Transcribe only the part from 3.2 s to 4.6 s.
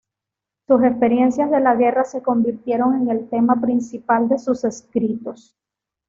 tema principal de